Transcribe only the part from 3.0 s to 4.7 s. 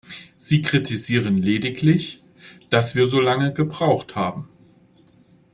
so lang gebraucht haben.